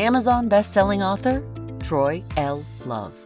[0.00, 1.44] Amazon best-selling author,
[1.82, 2.64] Troy L.
[2.86, 3.22] Love.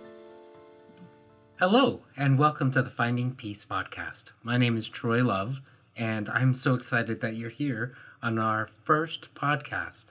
[1.61, 4.25] Hello, and welcome to the Finding Peace podcast.
[4.43, 5.61] My name is Troy Love,
[5.97, 10.07] and I'm so excited that you're here on our first podcast.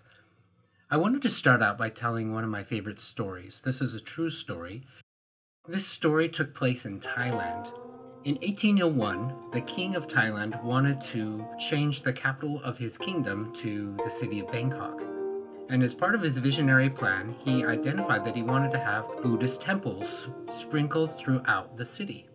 [0.90, 3.62] I wanted to start out by telling one of my favorite stories.
[3.66, 4.84] This is a true story.
[5.68, 7.74] This story took place in Thailand.
[8.24, 13.98] In 1801, the king of Thailand wanted to change the capital of his kingdom to
[14.06, 15.13] the city of Bangkok.
[15.70, 19.62] And as part of his visionary plan, he identified that he wanted to have Buddhist
[19.62, 20.08] temples
[20.60, 22.28] sprinkled throughout the city.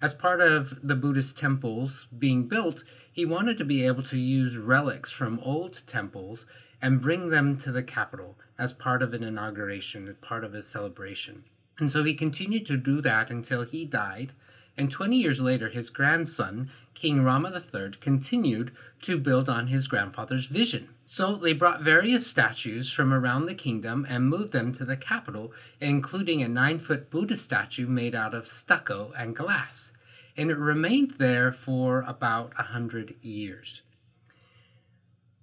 [0.00, 4.56] As part of the Buddhist temples being built, he wanted to be able to use
[4.56, 6.46] relics from old temples
[6.80, 10.62] and bring them to the capital as part of an inauguration, as part of a
[10.62, 11.44] celebration.
[11.78, 14.32] And so he continued to do that until he died
[14.78, 18.70] and 20 years later, his grandson, King Rama III, continued
[19.02, 20.90] to build on his grandfather's vision.
[21.10, 25.52] So they brought various statues from around the kingdom and moved them to the capital,
[25.80, 29.90] including a nine foot Buddha statue made out of stucco and glass.
[30.36, 33.80] And it remained there for about a hundred years.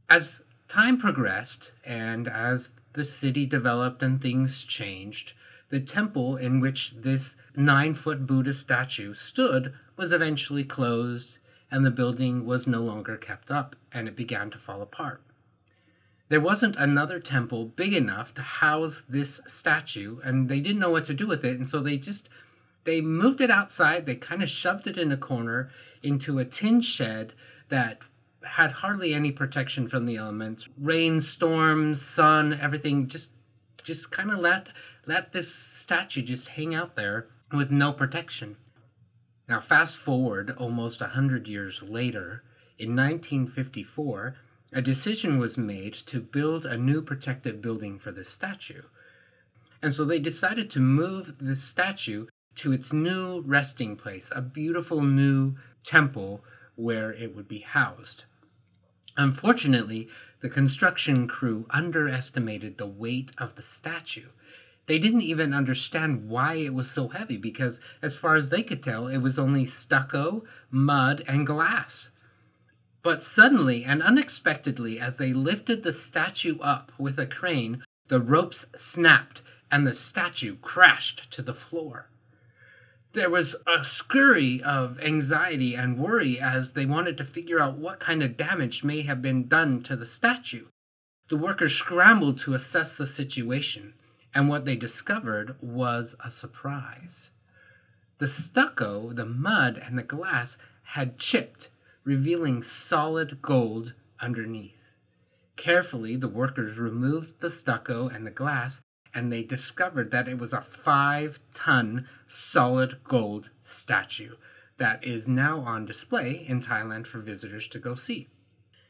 [0.08, 5.34] As time progressed and as the city developed and things changed,
[5.70, 11.40] the temple in which this nine foot Buddha statue stood was eventually closed,
[11.72, 15.22] and the building was no longer kept up, and it began to fall apart.
[16.28, 21.06] There wasn't another temple big enough to house this statue, and they didn't know what
[21.06, 22.30] to do with it, and so they just
[22.84, 24.06] they moved it outside.
[24.06, 25.70] They kind of shoved it in a corner
[26.02, 27.34] into a tin shed
[27.70, 28.00] that
[28.44, 30.68] had hardly any protection from the elements.
[30.78, 33.30] Rain, storms, sun, everything just
[33.84, 34.68] just kind of let
[35.06, 38.58] let this statue just hang out there with no protection.
[39.48, 42.44] Now, fast forward almost a hundred years later,
[42.80, 44.36] in 1954,
[44.76, 48.84] a decision was made to build a new protective building for the statue.
[49.82, 52.28] And so they decided to move the statue
[52.58, 56.44] to its new resting place, a beautiful new temple
[56.76, 58.26] where it would be housed.
[59.18, 60.10] Unfortunately,
[60.42, 64.28] the construction crew underestimated the weight of the statue
[64.88, 68.84] they didn't even understand why it was so heavy because, as far as they could
[68.84, 72.10] tell, it was only stucco, mud, and glass.
[73.06, 78.66] But suddenly and unexpectedly, as they lifted the statue up with a crane, the ropes
[78.76, 82.10] snapped and the statue crashed to the floor.
[83.14, 88.00] There was a scurry of anxiety and worry as they wanted to figure out what
[88.00, 90.66] kind of damage may have been done to the statue.
[91.30, 93.94] The workers scrambled to assess the situation
[94.34, 97.30] and what they discovered was a surprise.
[98.18, 101.70] The stucco, the mud, and the glass had chipped,
[102.06, 104.72] revealing solid gold underneath.
[105.58, 108.80] Carefully, the workers removed the stucco and the glass,
[109.14, 114.36] and they discovered that it was a five ton solid gold statue
[114.78, 118.28] that is now on display in Thailand for visitors to go see.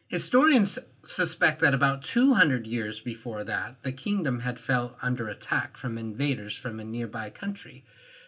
[0.07, 5.97] Historians suspect that about 200 years before that, the kingdom had fell under attack from
[5.97, 7.83] invaders from a nearby country.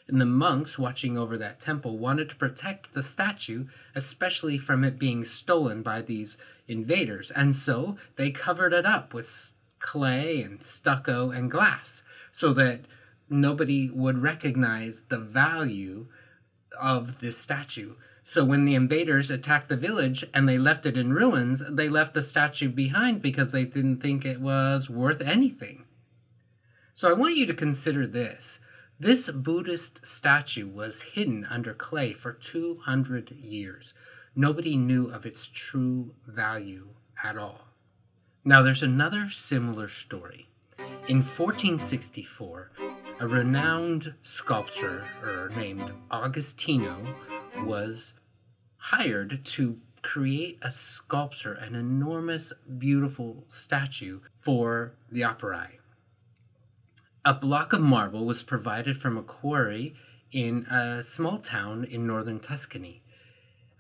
[0.07, 4.97] And the monks watching over that temple wanted to protect the statue, especially from it
[4.97, 6.38] being stolen by these
[6.68, 7.29] invaders.
[7.31, 12.01] And so they covered it up with clay and stucco and glass
[12.34, 12.81] so that
[13.29, 16.07] nobody would recognize the value
[16.79, 17.95] of this statue.
[18.25, 22.13] So when the invaders attacked the village and they left it in ruins, they left
[22.13, 25.85] the statue behind because they didn't think it was worth anything.
[26.94, 28.60] So I want you to consider this.
[28.99, 33.94] This Buddhist statue was hidden under clay for 200 years.
[34.35, 36.88] Nobody knew of its true value
[37.23, 37.67] at all.
[38.44, 40.49] Now, there's another similar story.
[41.07, 42.71] In 1464,
[43.19, 47.15] a renowned sculptor er, named Agostino
[47.65, 48.13] was
[48.77, 55.77] hired to create a sculpture, an enormous, beautiful statue for the operae.
[57.27, 59.94] A block of marble was provided from a quarry
[60.31, 63.03] in a small town in northern Tuscany.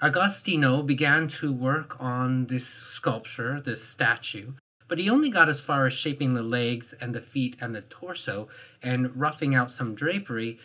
[0.01, 4.51] Agostino began to work on this sculpture, this statue,
[4.89, 7.83] but he only got as far as shaping the legs and the feet and the
[7.83, 8.49] torso
[8.83, 10.59] and roughing out some drapery.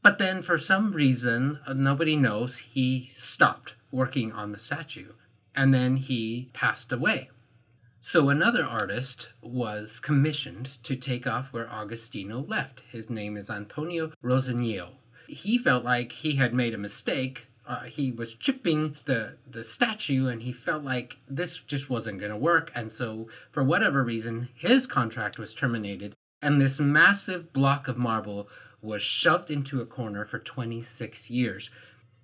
[0.00, 5.12] But then, for some reason, uh, nobody knows, he stopped working on the statue
[5.54, 7.28] and then he passed away.
[8.08, 12.84] So another artist was commissioned to take off where Agostino left.
[12.92, 14.90] His name is Antonio Rosaniello.
[15.26, 17.48] He felt like he had made a mistake.
[17.66, 22.30] Uh, he was chipping the, the statue and he felt like this just wasn't going
[22.30, 22.70] to work.
[22.76, 28.48] And so, for whatever reason, his contract was terminated and this massive block of marble
[28.80, 31.70] was shoved into a corner for 26 years.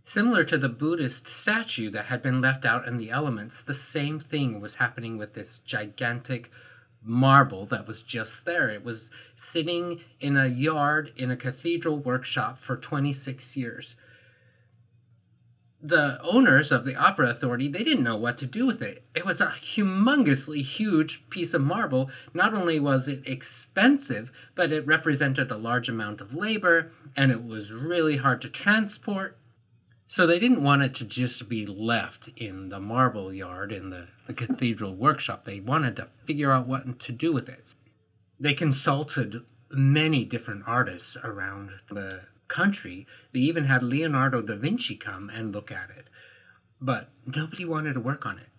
[0.04, 4.18] Similar to the Buddhist statue that had been left out in the elements, the same
[4.18, 6.50] thing was happening with this gigantic
[7.02, 8.68] marble that was just there.
[8.68, 13.94] It was sitting in a yard in a cathedral workshop for 26 years.
[15.84, 19.04] The owners of the Opera Authority, they didn't know what to do with it.
[19.16, 22.10] It was a humongously huge piece of marble.
[22.32, 27.42] Not only was it expensive, but it represented a large amount of labor and it
[27.44, 29.38] was really hard to transport
[30.14, 34.08] so they didn't want it to just be left in the marble yard in the,
[34.26, 35.46] the cathedral workshop.
[35.46, 37.64] They wanted to figure out what to do with it.
[38.38, 43.06] They consulted many different artists around the country.
[43.32, 46.08] They even had Leonardo da Vinci come and look at it.
[46.78, 48.50] But nobody wanted to work on it.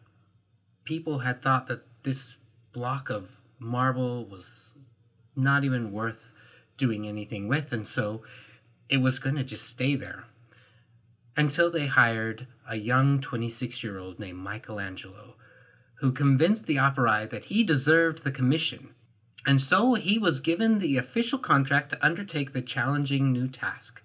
[0.86, 2.36] People had thought that this
[2.72, 4.46] block of marble was
[5.36, 6.32] not even worth
[6.80, 8.24] doing anything with, and so
[8.90, 10.26] it was going to just stay there
[11.36, 15.36] until they hired a young 26 year old named Michelangelo,
[15.96, 18.90] who convinced the opera that he deserved the commission.
[19.46, 24.02] And so he was given the official contract to undertake the challenging new task.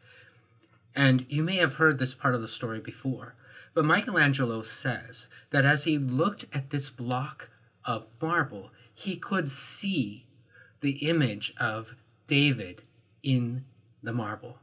[0.94, 3.34] And you may have heard this part of the story before,
[3.74, 7.50] but Michelangelo says that as he looked at this block
[7.84, 10.26] of marble, he could see
[10.80, 11.94] the image of
[12.26, 12.82] David
[13.22, 13.64] in
[14.02, 14.58] the marble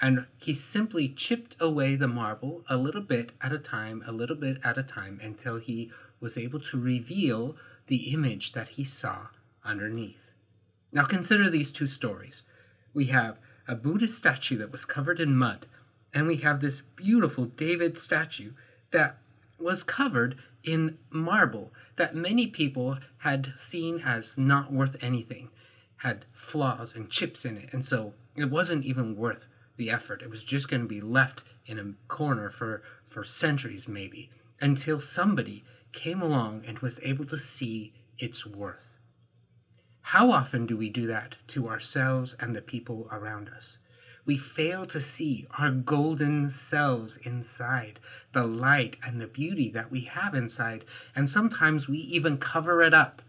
[0.00, 4.36] and he simply chipped away the marble a little bit at a time, a little
[4.36, 5.90] bit at a time, until he
[6.20, 7.56] was able to reveal
[7.86, 9.26] the image that he saw
[9.64, 10.20] underneath.
[10.92, 12.42] Now consider these two stories.
[12.92, 13.38] We have
[13.68, 15.66] a Buddhist statue that was covered in mud,
[16.12, 18.52] and we have this beautiful David statue
[18.90, 19.18] that
[19.58, 25.48] was covered in marble that many people had seen as not worth anything,
[25.98, 30.22] had flaws and chips in it, and so it wasn't even worth the effort.
[30.22, 34.30] It was just going to be left in a corner for, for centuries, maybe,
[34.60, 38.96] until somebody came along and was able to see its worth.
[40.00, 43.78] How often do we do that to ourselves and the people around us?
[44.24, 48.00] We fail to see our golden selves inside,
[48.32, 50.84] the light and the beauty that we have inside,
[51.14, 53.22] and sometimes we even cover it up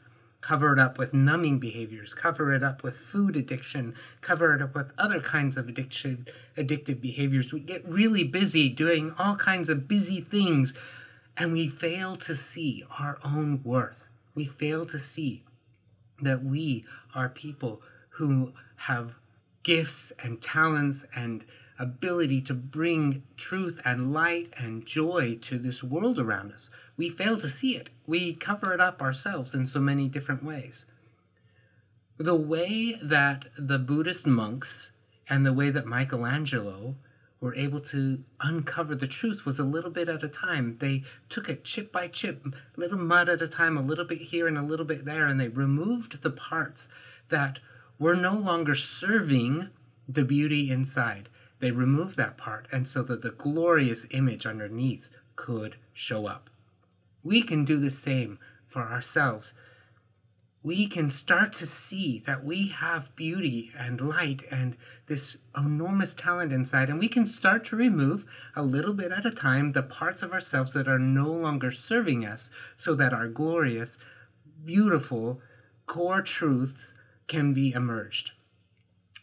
[0.47, 4.73] cover it up with numbing behaviors, cover it up with food addiction, cover it up
[4.73, 6.25] with other kinds of addiction,
[6.57, 7.51] addictive behaviors.
[7.51, 10.73] We get really busy doing all kinds of busy things
[11.35, 14.05] and we fail to see our own worth.
[14.35, 15.43] We fail to see
[16.21, 19.15] that we are people who have
[19.63, 21.43] gifts and talents and
[21.79, 26.69] ability to bring truth and light and joy to this world around us.
[26.97, 27.89] We fail to see it.
[28.05, 30.85] We cover it up ourselves in so many different ways.
[32.17, 34.89] The way that the Buddhist monks
[35.29, 36.95] and the way that Michelangelo
[37.39, 40.77] were able to uncover the truth was a little bit at a time.
[40.79, 42.43] They took it chip by chip,
[42.75, 45.39] little mud at a time, a little bit here and a little bit there, and
[45.39, 46.81] they removed the parts
[47.29, 47.59] that
[47.99, 49.69] were no longer serving
[50.07, 51.29] the beauty inside.
[51.59, 56.49] They removed that part, and so that the glorious image underneath could show up.
[57.23, 59.53] We can do the same for ourselves.
[60.63, 64.75] We can start to see that we have beauty and light and
[65.07, 69.31] this enormous talent inside, and we can start to remove a little bit at a
[69.31, 73.97] time the parts of ourselves that are no longer serving us so that our glorious,
[74.65, 75.41] beautiful
[75.85, 76.93] core truths
[77.27, 78.31] can be emerged.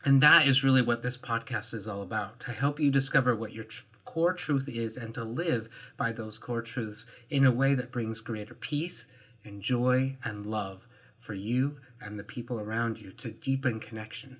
[0.06, 3.54] And that is really what this podcast is all about to help you discover what
[3.54, 7.72] your tr- core truth is and to live by those core truths in a way
[7.74, 9.06] that brings greater peace
[9.44, 10.86] and joy and love
[11.18, 14.36] for you and the people around you to deepen connection.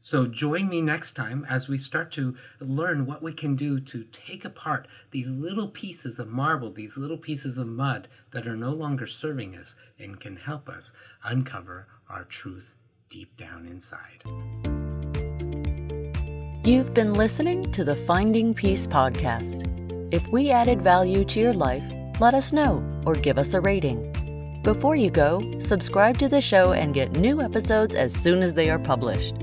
[0.00, 4.04] So join me next time as we start to learn what we can do to
[4.10, 8.70] take apart these little pieces of marble, these little pieces of mud that are no
[8.70, 10.90] longer serving us and can help us
[11.22, 12.74] uncover our truth
[13.08, 14.24] deep down inside.
[16.66, 19.68] You've been listening to the Finding Peace podcast.
[20.10, 21.84] If we added value to your life,
[22.20, 24.10] let us know or give us a rating.
[24.62, 28.70] Before you go, subscribe to the show and get new episodes as soon as they
[28.70, 29.34] are published.